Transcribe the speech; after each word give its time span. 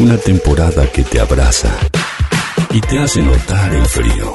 Una 0.00 0.16
temporada 0.16 0.86
que 0.92 1.02
te 1.02 1.18
abraza 1.18 1.70
y 2.70 2.80
te 2.80 3.00
hace 3.00 3.20
notar 3.20 3.74
el 3.74 3.84
frío. 3.84 4.32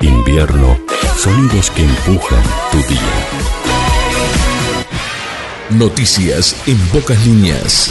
Invierno, 0.00 0.78
sonidos 1.16 1.70
que 1.70 1.84
empujan 1.84 2.42
tu 2.70 2.78
día. 2.88 3.00
Noticias 5.70 6.56
en 6.66 6.78
pocas 6.88 7.18
líneas. 7.24 7.90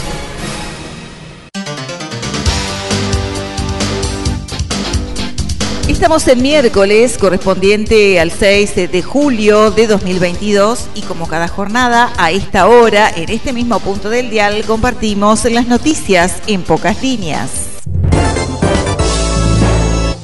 Estamos 5.88 6.26
en 6.28 6.40
miércoles 6.40 7.18
correspondiente 7.18 8.18
al 8.18 8.30
6 8.30 8.90
de 8.90 9.02
julio 9.02 9.70
de 9.70 9.86
2022 9.86 10.88
y 10.94 11.02
como 11.02 11.28
cada 11.28 11.46
jornada 11.46 12.10
a 12.16 12.30
esta 12.30 12.68
hora, 12.68 13.10
en 13.14 13.28
este 13.28 13.52
mismo 13.52 13.78
punto 13.80 14.08
del 14.08 14.30
dial, 14.30 14.64
compartimos 14.66 15.44
las 15.44 15.66
noticias 15.66 16.40
en 16.46 16.62
pocas 16.62 17.02
líneas. 17.02 17.73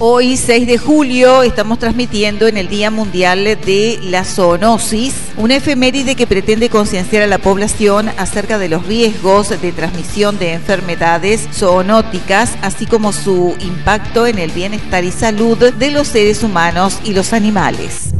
Hoy, 0.03 0.39
6 0.39 0.67
de 0.67 0.79
julio, 0.79 1.43
estamos 1.43 1.79
transmitiendo 1.79 2.49
en 2.49 2.57
el 2.57 2.71
Día 2.71 2.91
Mundial 2.91 3.45
de 3.45 4.01
la 4.03 4.25
Zoonosis, 4.25 5.13
una 5.37 5.57
efeméride 5.57 6.15
que 6.15 6.27
pretende 6.27 6.71
concienciar 6.71 7.23
a 7.23 7.27
la 7.27 7.37
población 7.37 8.09
acerca 8.17 8.59
de 8.59 8.71
los 8.71 8.87
riesgos 8.87 9.51
de 9.51 9.73
transmisión 9.73 10.39
de 10.39 10.55
enfermedades 10.55 11.47
zoonóticas, 11.53 12.53
así 12.63 12.87
como 12.87 13.13
su 13.13 13.55
impacto 13.61 14.27
en 14.27 14.39
el 14.39 14.53
bienestar 14.53 15.05
y 15.05 15.13
salud 15.13 15.59
de 15.59 15.91
los 15.91 16.09
seres 16.09 16.43
humanos 16.43 16.99
y 17.05 17.13
los 17.13 17.35
animales. 17.35 18.15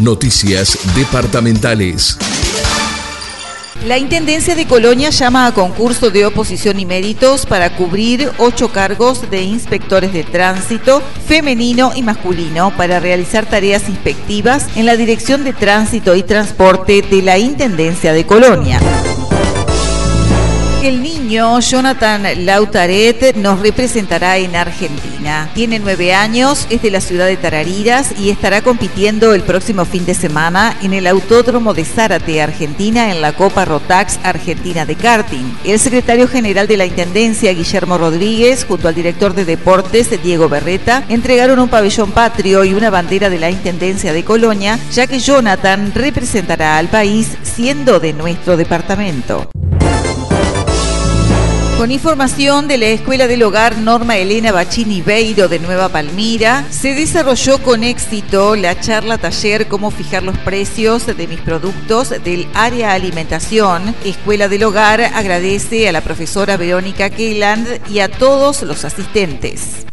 Noticias 0.00 0.78
departamentales. 0.96 2.16
La 3.86 3.98
Intendencia 3.98 4.54
de 4.54 4.64
Colonia 4.64 5.10
llama 5.10 5.44
a 5.44 5.52
concurso 5.52 6.10
de 6.10 6.24
oposición 6.24 6.78
y 6.78 6.86
méritos 6.86 7.46
para 7.46 7.74
cubrir 7.74 8.30
ocho 8.38 8.68
cargos 8.68 9.28
de 9.28 9.42
inspectores 9.42 10.12
de 10.12 10.22
tránsito 10.22 11.02
femenino 11.26 11.90
y 11.96 12.02
masculino 12.02 12.72
para 12.76 13.00
realizar 13.00 13.44
tareas 13.44 13.88
inspectivas 13.88 14.68
en 14.76 14.86
la 14.86 14.96
Dirección 14.96 15.42
de 15.42 15.52
Tránsito 15.52 16.14
y 16.14 16.22
Transporte 16.22 17.02
de 17.02 17.22
la 17.22 17.38
Intendencia 17.38 18.12
de 18.12 18.24
Colonia. 18.24 18.78
El 20.82 21.00
niño 21.00 21.60
Jonathan 21.60 22.44
Lautaret 22.44 23.36
nos 23.36 23.60
representará 23.60 24.38
en 24.38 24.56
Argentina. 24.56 25.48
Tiene 25.54 25.78
nueve 25.78 26.12
años, 26.12 26.66
es 26.70 26.82
de 26.82 26.90
la 26.90 27.00
ciudad 27.00 27.28
de 27.28 27.36
Tarariras 27.36 28.12
y 28.18 28.30
estará 28.30 28.62
compitiendo 28.62 29.32
el 29.32 29.42
próximo 29.42 29.84
fin 29.84 30.04
de 30.04 30.14
semana 30.14 30.76
en 30.82 30.92
el 30.92 31.06
Autódromo 31.06 31.72
de 31.72 31.84
Zárate, 31.84 32.42
Argentina, 32.42 33.12
en 33.12 33.20
la 33.20 33.32
Copa 33.32 33.64
Rotax 33.64 34.18
Argentina 34.24 34.84
de 34.84 34.96
Karting. 34.96 35.56
El 35.62 35.78
secretario 35.78 36.26
general 36.26 36.66
de 36.66 36.76
la 36.76 36.86
Intendencia, 36.86 37.52
Guillermo 37.52 37.96
Rodríguez, 37.96 38.64
junto 38.64 38.88
al 38.88 38.96
director 38.96 39.36
de 39.36 39.44
deportes, 39.44 40.20
Diego 40.20 40.48
Berreta, 40.48 41.04
entregaron 41.08 41.60
un 41.60 41.68
pabellón 41.68 42.10
patrio 42.10 42.64
y 42.64 42.74
una 42.74 42.90
bandera 42.90 43.30
de 43.30 43.38
la 43.38 43.50
Intendencia 43.50 44.12
de 44.12 44.24
Colonia, 44.24 44.80
ya 44.90 45.06
que 45.06 45.20
Jonathan 45.20 45.92
representará 45.94 46.76
al 46.76 46.88
país 46.88 47.28
siendo 47.44 48.00
de 48.00 48.14
nuestro 48.14 48.56
departamento. 48.56 49.48
Con 51.82 51.90
información 51.90 52.68
de 52.68 52.78
la 52.78 52.86
Escuela 52.86 53.26
del 53.26 53.42
Hogar 53.42 53.76
Norma 53.76 54.16
Elena 54.16 54.52
Bachini 54.52 55.02
Beiro 55.02 55.48
de 55.48 55.58
Nueva 55.58 55.88
Palmira, 55.88 56.64
se 56.70 56.94
desarrolló 56.94 57.60
con 57.60 57.82
éxito 57.82 58.54
la 58.54 58.78
charla 58.78 59.18
taller 59.18 59.66
Cómo 59.66 59.90
fijar 59.90 60.22
los 60.22 60.38
precios 60.38 61.06
de 61.06 61.26
mis 61.26 61.40
productos 61.40 62.10
del 62.22 62.46
área 62.54 62.92
alimentación. 62.92 63.96
Escuela 64.04 64.46
del 64.46 64.62
Hogar 64.62 65.00
agradece 65.00 65.88
a 65.88 65.92
la 65.92 66.02
profesora 66.02 66.56
Verónica 66.56 67.10
Kelland 67.10 67.80
y 67.90 67.98
a 67.98 68.08
todos 68.08 68.62
los 68.62 68.84
asistentes. 68.84 69.84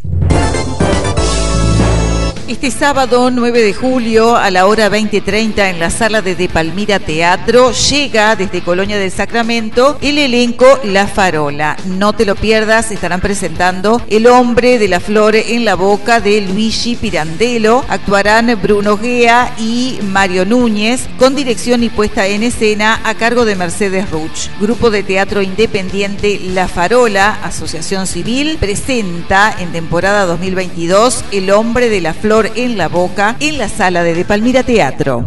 Este 2.50 2.72
sábado 2.72 3.30
9 3.30 3.62
de 3.62 3.72
julio 3.72 4.34
a 4.34 4.50
la 4.50 4.66
hora 4.66 4.90
20.30 4.90 5.70
en 5.70 5.78
la 5.78 5.88
sala 5.88 6.20
de 6.20 6.34
De 6.34 6.48
Palmira 6.48 6.98
Teatro 6.98 7.70
llega 7.70 8.34
desde 8.34 8.60
Colonia 8.60 8.98
del 8.98 9.12
Sacramento 9.12 9.96
el 10.02 10.18
elenco 10.18 10.66
La 10.82 11.06
Farola. 11.06 11.76
No 11.84 12.12
te 12.12 12.26
lo 12.26 12.34
pierdas, 12.34 12.90
estarán 12.90 13.20
presentando 13.20 14.02
El 14.08 14.26
hombre 14.26 14.80
de 14.80 14.88
la 14.88 14.98
flor 14.98 15.36
en 15.36 15.64
la 15.64 15.76
boca 15.76 16.18
de 16.20 16.40
Luigi 16.40 16.96
Pirandello. 16.96 17.84
Actuarán 17.88 18.58
Bruno 18.60 18.98
Gea 18.98 19.54
y 19.56 20.00
Mario 20.02 20.44
Núñez 20.44 21.08
con 21.20 21.36
dirección 21.36 21.84
y 21.84 21.88
puesta 21.88 22.26
en 22.26 22.42
escena 22.42 23.00
a 23.04 23.14
cargo 23.14 23.44
de 23.44 23.54
Mercedes 23.54 24.10
Ruch. 24.10 24.48
Grupo 24.60 24.90
de 24.90 25.04
teatro 25.04 25.40
independiente 25.40 26.40
La 26.52 26.66
Farola, 26.66 27.38
Asociación 27.44 28.08
Civil, 28.08 28.56
presenta 28.58 29.54
en 29.56 29.70
temporada 29.70 30.26
2022 30.26 31.24
El 31.30 31.52
hombre 31.52 31.88
de 31.88 32.00
la 32.00 32.12
flor 32.12 32.39
en 32.46 32.78
la 32.78 32.88
boca 32.88 33.36
en 33.40 33.58
la 33.58 33.68
sala 33.68 34.02
de 34.02 34.14
De 34.14 34.24
Palmira 34.24 34.62
Teatro. 34.62 35.26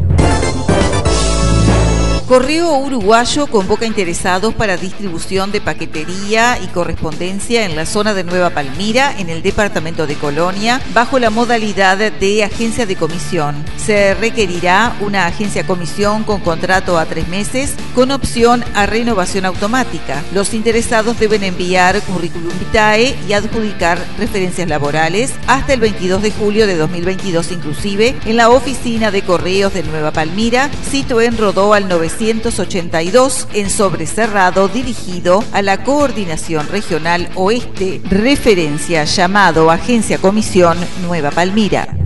Correo 2.33 2.75
Uruguayo 2.79 3.45
convoca 3.45 3.85
interesados 3.85 4.55
para 4.55 4.75
distribución 4.75 5.51
de 5.51 5.61
paquetería 5.61 6.57
y 6.63 6.65
correspondencia 6.65 7.63
en 7.63 7.75
la 7.75 7.85
zona 7.85 8.15
de 8.15 8.23
Nueva 8.23 8.49
Palmira, 8.49 9.13
en 9.19 9.29
el 9.29 9.43
departamento 9.43 10.07
de 10.07 10.15
Colonia, 10.15 10.81
bajo 10.95 11.19
la 11.19 11.29
modalidad 11.29 11.99
de 11.99 12.43
agencia 12.43 12.87
de 12.87 12.95
comisión. 12.95 13.63
Se 13.77 14.15
requerirá 14.15 14.95
una 14.99 15.27
agencia 15.27 15.67
comisión 15.67 16.23
con 16.23 16.41
contrato 16.41 16.97
a 16.97 17.05
tres 17.05 17.27
meses, 17.27 17.75
con 17.93 18.09
opción 18.09 18.65
a 18.73 18.87
renovación 18.87 19.45
automática. 19.45 20.23
Los 20.33 20.55
interesados 20.55 21.19
deben 21.19 21.43
enviar 21.43 22.01
currículum 22.01 22.57
vitae 22.57 23.15
y 23.29 23.33
adjudicar 23.33 24.03
referencias 24.17 24.67
laborales 24.67 25.33
hasta 25.45 25.73
el 25.73 25.81
22 25.81 26.23
de 26.23 26.31
julio 26.31 26.65
de 26.65 26.77
2022 26.77 27.51
inclusive 27.51 28.15
en 28.25 28.37
la 28.37 28.49
oficina 28.49 29.11
de 29.11 29.21
correos 29.21 29.75
de 29.75 29.83
Nueva 29.83 30.09
Palmira, 30.09 30.71
sito 30.89 31.21
en 31.21 31.37
Rodó 31.37 31.75
al 31.75 31.87
900 31.87 32.22
1982 32.23 33.49
en 33.53 33.69
sobrecerrado 33.69 34.69
dirigido 34.69 35.43
a 35.51 35.61
la 35.61 35.83
Coordinación 35.83 36.69
Regional 36.69 37.29
Oeste, 37.35 37.99
referencia 38.09 39.03
llamado 39.03 39.69
Agencia 39.69 40.17
Comisión 40.17 40.77
Nueva 41.05 41.31
Palmira. 41.31 42.02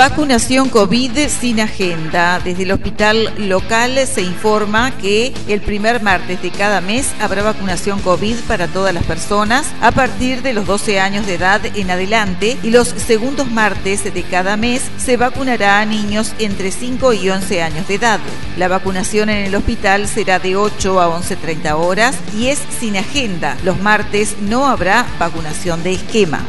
Vacunación 0.00 0.70
COVID 0.70 1.28
sin 1.28 1.60
agenda. 1.60 2.40
Desde 2.42 2.62
el 2.62 2.72
hospital 2.72 3.34
local 3.36 3.98
se 4.06 4.22
informa 4.22 4.96
que 4.96 5.34
el 5.46 5.60
primer 5.60 6.02
martes 6.02 6.40
de 6.40 6.50
cada 6.50 6.80
mes 6.80 7.10
habrá 7.20 7.42
vacunación 7.42 8.00
COVID 8.00 8.36
para 8.48 8.66
todas 8.66 8.94
las 8.94 9.04
personas 9.04 9.66
a 9.82 9.92
partir 9.92 10.40
de 10.40 10.54
los 10.54 10.66
12 10.66 11.00
años 11.00 11.26
de 11.26 11.34
edad 11.34 11.60
en 11.76 11.90
adelante 11.90 12.56
y 12.62 12.70
los 12.70 12.88
segundos 12.88 13.50
martes 13.50 14.02
de 14.02 14.22
cada 14.22 14.56
mes 14.56 14.80
se 14.96 15.18
vacunará 15.18 15.80
a 15.80 15.84
niños 15.84 16.32
entre 16.38 16.70
5 16.70 17.12
y 17.12 17.28
11 17.28 17.62
años 17.62 17.86
de 17.86 17.96
edad. 17.96 18.20
La 18.56 18.68
vacunación 18.68 19.28
en 19.28 19.44
el 19.44 19.54
hospital 19.54 20.08
será 20.08 20.38
de 20.38 20.56
8 20.56 20.98
a 20.98 21.20
11.30 21.20 21.74
horas 21.74 22.16
y 22.34 22.46
es 22.46 22.58
sin 22.78 22.96
agenda. 22.96 23.54
Los 23.64 23.78
martes 23.82 24.36
no 24.40 24.66
habrá 24.66 25.04
vacunación 25.18 25.82
de 25.82 25.92
esquema. 25.92 26.48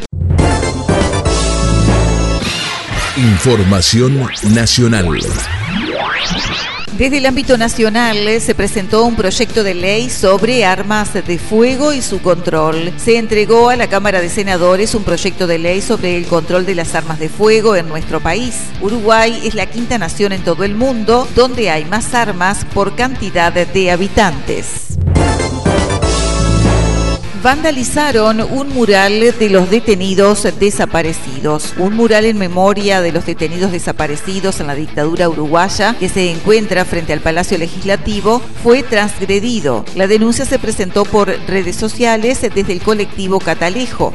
Información 3.17 4.25
nacional. 4.53 5.09
Desde 6.97 7.17
el 7.17 7.25
ámbito 7.25 7.57
nacional 7.57 8.15
eh, 8.15 8.39
se 8.39 8.55
presentó 8.55 9.03
un 9.03 9.17
proyecto 9.17 9.65
de 9.65 9.73
ley 9.73 10.09
sobre 10.09 10.63
armas 10.63 11.13
de 11.13 11.37
fuego 11.37 11.91
y 11.91 12.01
su 12.01 12.21
control. 12.21 12.93
Se 12.95 13.17
entregó 13.17 13.69
a 13.69 13.75
la 13.75 13.87
Cámara 13.87 14.21
de 14.21 14.29
Senadores 14.29 14.95
un 14.95 15.03
proyecto 15.03 15.45
de 15.45 15.59
ley 15.59 15.81
sobre 15.81 16.15
el 16.15 16.25
control 16.25 16.65
de 16.65 16.75
las 16.75 16.95
armas 16.95 17.19
de 17.19 17.27
fuego 17.27 17.75
en 17.75 17.89
nuestro 17.89 18.21
país. 18.21 18.55
Uruguay 18.79 19.41
es 19.43 19.55
la 19.55 19.65
quinta 19.65 19.97
nación 19.97 20.31
en 20.31 20.43
todo 20.45 20.63
el 20.63 20.75
mundo 20.75 21.27
donde 21.35 21.69
hay 21.69 21.83
más 21.83 22.13
armas 22.13 22.65
por 22.73 22.95
cantidad 22.95 23.51
de 23.51 23.91
habitantes 23.91 24.90
vandalizaron 27.41 28.41
un 28.41 28.69
mural 28.69 29.19
de 29.19 29.49
los 29.49 29.69
detenidos 29.69 30.47
desaparecidos. 30.59 31.73
Un 31.77 31.95
mural 31.95 32.25
en 32.25 32.37
memoria 32.37 33.01
de 33.01 33.11
los 33.11 33.25
detenidos 33.25 33.71
desaparecidos 33.71 34.59
en 34.59 34.67
la 34.67 34.75
dictadura 34.75 35.27
uruguaya 35.27 35.95
que 35.99 36.09
se 36.09 36.29
encuentra 36.29 36.85
frente 36.85 37.13
al 37.13 37.21
Palacio 37.21 37.57
Legislativo 37.57 38.41
fue 38.63 38.83
transgredido. 38.83 39.85
La 39.95 40.07
denuncia 40.07 40.45
se 40.45 40.59
presentó 40.59 41.03
por 41.03 41.29
redes 41.47 41.75
sociales 41.75 42.41
desde 42.41 42.73
el 42.73 42.81
colectivo 42.81 43.39
Catalejo. 43.39 44.13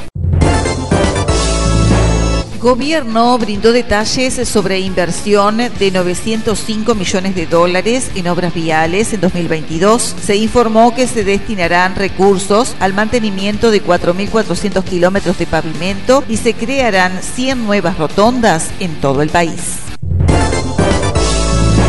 Gobierno 2.61 3.37
brindó 3.39 3.73
detalles 3.73 4.49
sobre 4.49 4.81
inversión 4.81 5.59
de 5.59 5.91
905 5.91 6.95
millones 6.95 7.35
de 7.35 7.47
dólares 7.47 8.11
en 8.15 8.29
obras 8.29 8.55
viales 8.55 9.13
en 9.13 9.21
2022. 9.21 10.17
Se 10.23 10.37
informó 10.37 10.95
que 10.95 11.07
se 11.07 11.23
destinarán 11.23 11.95
recursos 11.95 12.75
al 12.81 12.95
mantenimiento 12.95 13.71
de 13.71 13.85
4.400 13.85 14.85
kilómetros 14.85 15.39
de 15.39 15.47
pavimento 15.47 16.25
y 16.29 16.39
se 16.39 16.55
crearán 16.55 17.23
100 17.23 17.67
nuevas 17.67 17.99
rotondas 17.99 18.71
en 18.81 18.95
todo 18.97 19.23
el 19.23 19.29
país. 19.29 19.87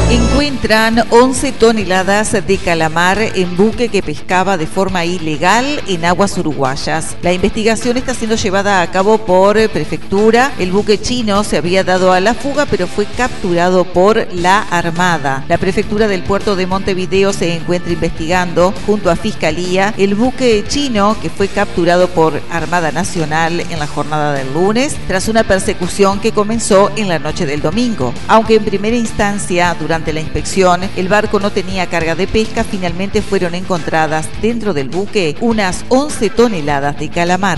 Encuentran 0.09 1.03
11 1.09 1.51
toneladas 1.51 2.31
de 2.31 2.57
calamar 2.57 3.19
en 3.19 3.57
buque 3.57 3.89
que 3.89 4.01
pescaba 4.01 4.55
de 4.55 4.65
forma 4.65 5.03
ilegal 5.03 5.65
en 5.85 6.05
aguas 6.05 6.37
uruguayas. 6.37 7.17
La 7.21 7.33
investigación 7.33 7.97
está 7.97 8.13
siendo 8.13 8.37
llevada 8.37 8.81
a 8.81 8.89
cabo 8.89 9.17
por 9.17 9.57
prefectura. 9.69 10.53
El 10.59 10.71
buque 10.71 11.01
chino 11.01 11.43
se 11.43 11.57
había 11.57 11.83
dado 11.83 12.13
a 12.13 12.21
la 12.21 12.33
fuga 12.33 12.65
pero 12.65 12.87
fue 12.87 13.05
capturado 13.05 13.83
por 13.83 14.33
la 14.33 14.61
Armada. 14.61 15.43
La 15.49 15.57
prefectura 15.57 16.07
del 16.07 16.23
puerto 16.23 16.55
de 16.55 16.67
Montevideo 16.67 17.33
se 17.33 17.53
encuentra 17.53 17.91
investigando 17.91 18.73
junto 18.85 19.11
a 19.11 19.17
Fiscalía 19.17 19.93
el 19.97 20.15
buque 20.15 20.63
chino 20.69 21.17
que 21.21 21.29
fue 21.29 21.49
capturado 21.49 22.07
por 22.07 22.41
Armada 22.49 22.93
Nacional 22.93 23.59
en 23.59 23.77
la 23.77 23.87
jornada 23.87 24.31
del 24.31 24.53
lunes 24.53 24.95
tras 25.09 25.27
una 25.27 25.43
persecución 25.43 26.21
que 26.21 26.31
comenzó 26.31 26.91
en 26.95 27.09
la 27.09 27.19
noche 27.19 27.45
del 27.45 27.61
domingo. 27.61 28.13
Aunque 28.29 28.55
en 28.55 28.63
primera 28.63 28.95
instancia 28.95 29.75
durante 29.77 29.96
durante 29.97 30.13
la 30.13 30.21
inspección, 30.21 30.81
el 30.95 31.07
barco 31.07 31.39
no 31.39 31.51
tenía 31.51 31.87
carga 31.87 32.13
de 32.13 32.27
pesca, 32.27 32.63
finalmente 32.63 33.23
fueron 33.23 33.55
encontradas 33.55 34.29
dentro 34.43 34.75
del 34.75 34.89
buque 34.89 35.35
unas 35.41 35.85
11 35.89 36.29
toneladas 36.29 36.99
de 36.99 37.09
calamar. 37.09 37.57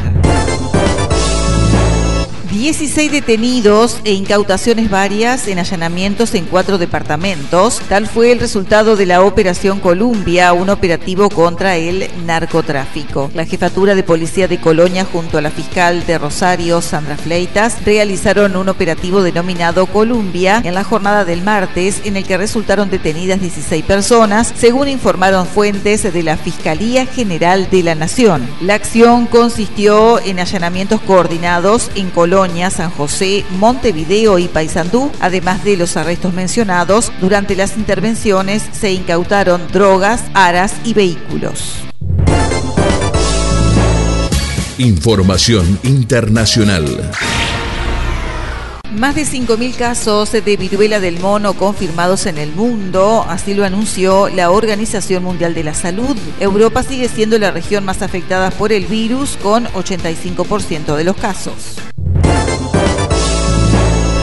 16 2.60 3.10
detenidos 3.10 4.02
e 4.04 4.12
incautaciones 4.12 4.90
varias 4.90 5.48
en 5.48 5.60
allanamientos 5.60 6.36
en 6.36 6.44
cuatro 6.44 6.78
departamentos. 6.78 7.82
Tal 7.88 8.06
fue 8.06 8.34
el 8.34 8.40
resultado 8.42 8.98
de 8.98 9.06
la 9.06 9.22
Operación 9.24 9.80
Columbia, 9.80 10.52
un 10.52 10.70
operativo 10.70 11.30
contra 11.30 11.78
el 11.78 12.10
narcotráfico. 12.26 13.32
La 13.34 13.46
Jefatura 13.46 13.96
de 13.96 14.04
Policía 14.04 14.50
de 14.50 14.60
Colonia 14.60 15.06
junto 15.06 15.38
a 15.38 15.42
la 15.42 15.52
fiscal 15.52 16.06
de 16.06 16.18
Rosario, 16.18 16.82
Sandra 16.82 17.16
Fleitas, 17.16 17.78
realizaron 17.86 18.58
un 18.58 18.68
operativo 18.68 19.24
denominado 19.24 19.86
Columbia 19.86 20.62
en 20.66 20.76
la 20.76 20.84
jornada 20.84 21.24
del 21.24 21.42
martes 21.42 22.02
en 22.04 22.18
el 22.18 22.26
que 22.26 22.38
resultaron 22.38 22.90
detenidas 22.90 23.40
16 23.40 23.86
personas, 23.86 24.54
según 24.58 24.90
informaron 24.90 25.48
fuentes 25.48 26.12
de 26.12 26.24
la 26.24 26.36
Fiscalía 26.36 27.06
General 27.06 27.70
de 27.70 27.84
la 27.84 27.96
Nación. 27.96 28.46
La 28.60 28.74
acción 28.74 29.28
consistió 29.28 30.20
en 30.20 30.42
allanamientos 30.42 31.00
coordinados 31.00 31.90
en 31.96 32.10
Colonia 32.10 32.49
San 32.70 32.90
José, 32.92 33.46
Montevideo 33.58 34.40
y 34.40 34.48
Paysandú. 34.48 35.12
Además 35.20 35.64
de 35.64 35.78
los 35.78 35.96
arrestos 35.98 36.34
mencionados, 36.34 37.12
durante 37.22 37.56
las 37.56 37.78
intervenciones 37.78 38.64
se 38.72 38.92
incautaron 38.92 39.62
drogas, 39.72 40.24
aras 40.34 40.74
y 40.84 40.94
vehículos. 40.94 41.76
Información 44.78 45.80
internacional. 45.84 47.12
Más 48.94 49.14
de 49.14 49.22
5.000 49.22 49.76
casos 49.76 50.32
de 50.32 50.58
viruela 50.58 51.00
del 51.00 51.20
mono 51.20 51.54
confirmados 51.54 52.26
en 52.26 52.40
el 52.40 52.52
mundo, 52.52 53.24
así 53.30 53.54
lo 53.54 53.64
anunció 53.64 54.30
la 54.30 54.50
Organización 54.50 55.24
Mundial 55.24 55.54
de 55.54 55.64
la 55.64 55.76
Salud. 55.76 56.18
Europa 56.40 56.82
sigue 56.82 57.08
siendo 57.08 57.38
la 57.38 57.52
región 57.52 57.86
más 57.86 58.02
afectada 58.02 58.50
por 58.50 58.72
el 58.72 58.88
virus 58.88 59.38
con 59.44 59.66
85% 59.68 60.96
de 60.96 61.04
los 61.04 61.16
casos. 61.18 61.76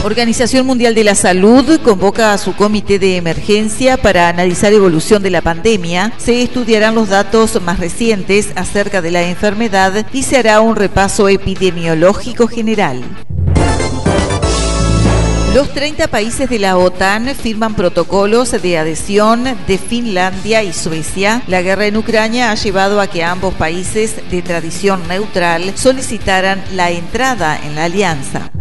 Organización 0.07 0.65
Mundial 0.65 0.95
de 0.95 1.03
la 1.03 1.15
Salud 1.15 1.81
convoca 1.81 2.31
a 2.31 2.37
su 2.37 2.55
comité 2.55 2.97
de 2.97 3.17
emergencia 3.17 3.97
para 3.97 4.29
analizar 4.29 4.71
evolución 4.71 5.21
de 5.21 5.29
la 5.29 5.41
pandemia. 5.41 6.13
Se 6.15 6.41
estudiarán 6.41 6.95
los 6.95 7.09
datos 7.09 7.61
más 7.61 7.81
recientes 7.81 8.53
acerca 8.55 9.01
de 9.01 9.11
la 9.11 9.23
enfermedad 9.23 10.07
y 10.13 10.23
se 10.23 10.37
hará 10.37 10.61
un 10.61 10.77
repaso 10.77 11.27
epidemiológico 11.27 12.47
general. 12.47 13.03
Los 15.53 15.73
30 15.73 16.07
países 16.07 16.49
de 16.49 16.59
la 16.59 16.77
OTAN 16.77 17.35
firman 17.35 17.75
protocolos 17.75 18.51
de 18.61 18.77
adhesión 18.77 19.43
de 19.67 19.77
Finlandia 19.77 20.63
y 20.63 20.71
Suecia. 20.71 21.43
La 21.47 21.61
guerra 21.61 21.85
en 21.85 21.97
Ucrania 21.97 22.51
ha 22.51 22.55
llevado 22.55 23.01
a 23.01 23.07
que 23.07 23.25
ambos 23.25 23.53
países 23.55 24.21
de 24.31 24.41
tradición 24.41 25.05
neutral 25.09 25.73
solicitaran 25.75 26.63
la 26.71 26.91
entrada 26.91 27.59
en 27.61 27.75
la 27.75 27.83
alianza. 27.83 28.51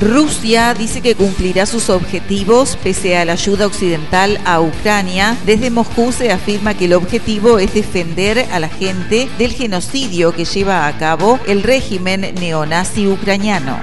Rusia 0.00 0.72
dice 0.72 1.02
que 1.02 1.14
cumplirá 1.14 1.66
sus 1.66 1.90
objetivos 1.90 2.78
pese 2.82 3.18
a 3.18 3.24
la 3.26 3.32
ayuda 3.34 3.66
occidental 3.66 4.40
a 4.46 4.60
Ucrania. 4.60 5.36
Desde 5.44 5.68
Moscú 5.68 6.10
se 6.10 6.32
afirma 6.32 6.72
que 6.72 6.86
el 6.86 6.94
objetivo 6.94 7.58
es 7.58 7.74
defender 7.74 8.46
a 8.50 8.58
la 8.58 8.70
gente 8.70 9.28
del 9.36 9.52
genocidio 9.52 10.32
que 10.32 10.46
lleva 10.46 10.86
a 10.86 10.96
cabo 10.96 11.38
el 11.46 11.62
régimen 11.62 12.34
neonazi 12.40 13.08
ucraniano. 13.08 13.78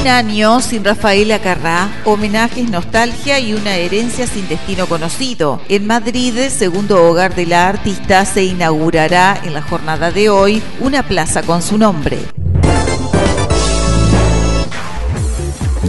Un 0.00 0.08
año 0.08 0.60
sin 0.60 0.84
Rafael 0.84 1.30
Acarrá, 1.30 1.88
homenajes, 2.04 2.68
nostalgia 2.68 3.38
y 3.38 3.52
una 3.52 3.76
herencia 3.76 4.26
sin 4.26 4.48
destino 4.48 4.86
conocido. 4.86 5.60
En 5.68 5.86
Madrid, 5.86 6.48
segundo 6.48 7.08
hogar 7.08 7.36
de 7.36 7.46
la 7.46 7.68
artista, 7.68 8.24
se 8.24 8.42
inaugurará 8.42 9.40
en 9.44 9.54
la 9.54 9.62
jornada 9.62 10.10
de 10.10 10.30
hoy 10.30 10.62
una 10.80 11.06
plaza 11.06 11.42
con 11.42 11.62
su 11.62 11.78
nombre. 11.78 12.18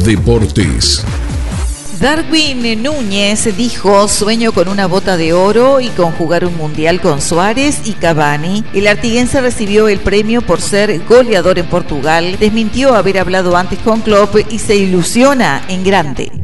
Deportes. 0.04 1.04
Darwin 2.00 2.82
Núñez 2.82 3.56
dijo, 3.58 4.08
sueño 4.08 4.54
con 4.54 4.70
una 4.70 4.88
bota 4.88 5.18
de 5.18 5.34
oro 5.34 5.82
y 5.82 5.90
con 5.90 6.14
jugar 6.14 6.46
un 6.46 6.56
mundial 6.56 7.02
con 7.02 7.22
Suárez 7.22 7.82
y 7.84 7.92
Cavani. 7.92 8.64
El 8.74 8.88
artiguense 8.88 9.42
recibió 9.42 9.90
el 9.90 10.00
premio 10.00 10.42
por 10.42 10.62
ser 10.62 11.02
goleador 11.10 11.60
en 11.60 11.68
Portugal, 11.68 12.38
desmintió 12.40 12.96
haber 12.96 13.20
hablado 13.20 13.58
antes 13.58 13.80
con 13.80 14.00
Klopp 14.00 14.38
y 14.50 14.60
se 14.60 14.78
ilusiona 14.78 15.64
en 15.68 15.84
grande. 15.84 16.39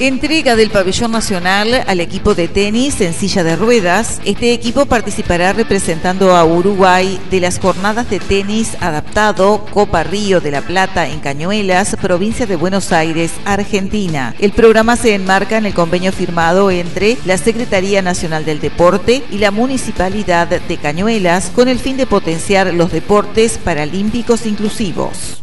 Entrega 0.00 0.56
del 0.56 0.70
pabellón 0.70 1.12
nacional 1.12 1.84
al 1.86 2.00
equipo 2.00 2.34
de 2.34 2.48
tenis 2.48 3.02
en 3.02 3.12
silla 3.12 3.44
de 3.44 3.54
ruedas. 3.54 4.18
Este 4.24 4.54
equipo 4.54 4.86
participará 4.86 5.52
representando 5.52 6.34
a 6.34 6.42
Uruguay 6.42 7.20
de 7.30 7.38
las 7.38 7.58
jornadas 7.58 8.08
de 8.08 8.18
tenis 8.18 8.78
adaptado 8.80 9.62
Copa 9.66 10.02
Río 10.02 10.40
de 10.40 10.52
la 10.52 10.62
Plata 10.62 11.06
en 11.06 11.20
Cañuelas, 11.20 11.96
provincia 12.00 12.46
de 12.46 12.56
Buenos 12.56 12.92
Aires, 12.92 13.32
Argentina. 13.44 14.34
El 14.38 14.52
programa 14.52 14.96
se 14.96 15.14
enmarca 15.14 15.58
en 15.58 15.66
el 15.66 15.74
convenio 15.74 16.12
firmado 16.12 16.70
entre 16.70 17.18
la 17.26 17.36
Secretaría 17.36 18.00
Nacional 18.00 18.46
del 18.46 18.62
Deporte 18.62 19.22
y 19.30 19.36
la 19.36 19.50
Municipalidad 19.50 20.48
de 20.48 20.76
Cañuelas 20.78 21.50
con 21.54 21.68
el 21.68 21.78
fin 21.78 21.98
de 21.98 22.06
potenciar 22.06 22.72
los 22.72 22.90
deportes 22.90 23.58
paralímpicos 23.58 24.46
inclusivos. 24.46 25.40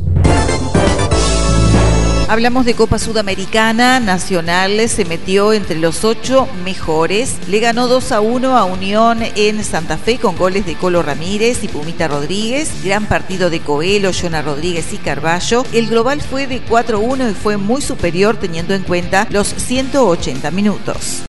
Hablamos 2.29 2.65
de 2.65 2.73
Copa 2.73 2.99
Sudamericana, 2.99 4.01
Nacional 4.01 4.89
se 4.89 5.05
metió 5.05 5.53
entre 5.53 5.79
los 5.79 6.03
ocho 6.03 6.45
mejores, 6.65 7.37
le 7.47 7.61
ganó 7.61 7.87
2 7.87 8.11
a 8.11 8.19
1 8.19 8.57
a 8.57 8.65
Unión 8.65 9.19
en 9.37 9.63
Santa 9.63 9.97
Fe 9.97 10.17
con 10.17 10.35
goles 10.35 10.65
de 10.65 10.75
Colo 10.75 11.01
Ramírez 11.01 11.63
y 11.63 11.69
Pumita 11.69 12.09
Rodríguez, 12.09 12.83
gran 12.83 13.05
partido 13.05 13.49
de 13.49 13.61
Coelho, 13.61 14.11
Jonah 14.11 14.41
Rodríguez 14.41 14.91
y 14.91 14.97
Carballo. 14.97 15.63
El 15.71 15.87
global 15.87 16.21
fue 16.21 16.47
de 16.47 16.59
4 16.59 16.97
a 16.97 16.99
1 16.99 17.29
y 17.29 17.33
fue 17.33 17.55
muy 17.55 17.81
superior 17.81 18.35
teniendo 18.35 18.73
en 18.73 18.83
cuenta 18.83 19.25
los 19.29 19.47
180 19.47 20.51
minutos. 20.51 21.26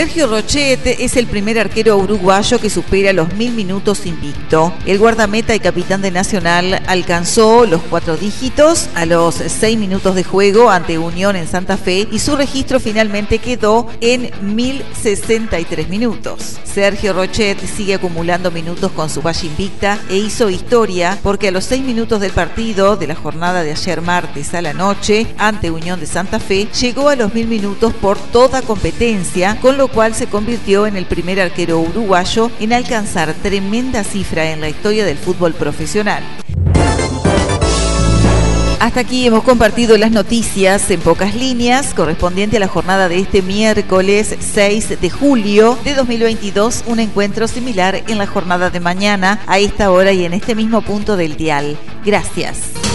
Sergio 0.00 0.28
Rochet 0.28 0.86
es 0.86 1.14
el 1.18 1.26
primer 1.26 1.58
arquero 1.58 1.98
uruguayo 1.98 2.58
que 2.58 2.70
supera 2.70 3.12
los 3.12 3.34
mil 3.34 3.52
minutos 3.52 4.06
invicto. 4.06 4.72
El 4.86 4.98
guardameta 4.98 5.54
y 5.54 5.60
capitán 5.60 6.00
de 6.00 6.10
Nacional 6.10 6.80
alcanzó 6.86 7.66
los 7.66 7.82
cuatro 7.82 8.16
dígitos 8.16 8.88
a 8.94 9.04
los 9.04 9.34
seis 9.34 9.78
minutos 9.78 10.14
de 10.14 10.24
juego 10.24 10.70
ante 10.70 10.96
Unión 10.96 11.36
en 11.36 11.46
Santa 11.46 11.76
Fe 11.76 12.08
y 12.10 12.18
su 12.20 12.34
registro 12.34 12.80
finalmente 12.80 13.40
quedó 13.40 13.88
en 14.00 14.30
1063 14.40 15.90
minutos. 15.90 16.58
Sergio 16.64 17.12
Rochet 17.12 17.58
sigue 17.66 17.92
acumulando 17.92 18.50
minutos 18.50 18.92
con 18.92 19.10
su 19.10 19.20
valle 19.20 19.48
invicta 19.48 19.98
e 20.08 20.16
hizo 20.16 20.48
historia 20.48 21.18
porque 21.22 21.48
a 21.48 21.50
los 21.50 21.64
seis 21.64 21.84
minutos 21.84 22.20
del 22.20 22.32
partido 22.32 22.96
de 22.96 23.06
la 23.06 23.16
jornada 23.16 23.62
de 23.62 23.72
ayer 23.72 24.00
martes 24.00 24.54
a 24.54 24.62
la 24.62 24.72
noche 24.72 25.26
ante 25.36 25.70
Unión 25.70 26.00
de 26.00 26.06
Santa 26.06 26.40
Fe 26.40 26.68
llegó 26.80 27.10
a 27.10 27.16
los 27.16 27.34
mil 27.34 27.48
minutos 27.48 27.92
por 27.92 28.16
toda 28.16 28.62
competencia 28.62 29.58
con 29.60 29.76
lo 29.76 29.89
cual 29.90 30.14
se 30.14 30.26
convirtió 30.26 30.86
en 30.86 30.96
el 30.96 31.06
primer 31.06 31.40
arquero 31.40 31.80
uruguayo 31.80 32.50
en 32.60 32.72
alcanzar 32.72 33.34
tremenda 33.34 34.04
cifra 34.04 34.50
en 34.50 34.60
la 34.60 34.68
historia 34.68 35.04
del 35.04 35.18
fútbol 35.18 35.54
profesional. 35.54 36.22
Hasta 38.80 39.00
aquí 39.00 39.26
hemos 39.26 39.44
compartido 39.44 39.98
las 39.98 40.10
noticias 40.10 40.90
en 40.90 41.00
pocas 41.00 41.34
líneas 41.34 41.92
correspondiente 41.92 42.56
a 42.56 42.60
la 42.60 42.66
jornada 42.66 43.10
de 43.10 43.18
este 43.18 43.42
miércoles 43.42 44.34
6 44.40 45.00
de 45.00 45.10
julio 45.10 45.78
de 45.84 45.92
2022, 45.92 46.84
un 46.86 46.98
encuentro 46.98 47.46
similar 47.46 48.02
en 48.08 48.16
la 48.16 48.26
jornada 48.26 48.70
de 48.70 48.80
mañana 48.80 49.38
a 49.46 49.58
esta 49.58 49.90
hora 49.90 50.12
y 50.12 50.24
en 50.24 50.32
este 50.32 50.54
mismo 50.54 50.80
punto 50.80 51.18
del 51.18 51.36
dial. 51.36 51.76
Gracias. 52.06 52.89